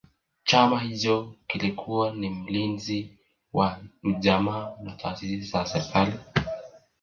[0.43, 3.17] Chama hicho kilikuwa ni mlinzi
[3.53, 6.13] wa ujamaa na taasisi za serikali